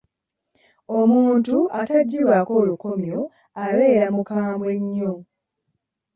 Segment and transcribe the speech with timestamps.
[0.99, 3.19] Omuntu ataggyibwako lukamyo
[3.63, 5.13] abeera mukambwe ennyo.